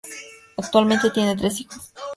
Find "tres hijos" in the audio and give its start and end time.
1.35-1.91